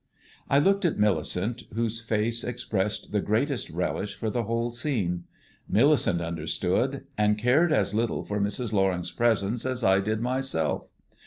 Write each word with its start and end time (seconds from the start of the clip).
I 0.49 0.57
looked 0.57 0.83
at 0.83 0.97
Millicent, 0.97 1.65
whose 1.75 2.01
face 2.01 2.43
expressed 2.43 3.11
the 3.11 3.21
greatest 3.21 3.69
relish 3.69 4.15
for 4.15 4.31
the 4.31 4.45
whole 4.45 4.71
scene. 4.71 5.25
Millicent 5.69 6.21
understood, 6.21 7.03
and 7.19 7.37
cared 7.37 7.71
as 7.71 7.93
little 7.93 8.23
for 8.23 8.39
Mrs. 8.39 8.73
Loring's 8.73 9.11
presence 9.11 9.63
as 9.63 9.83
I 9.83 9.99
did 9.99 10.19
myself. 10.19 10.87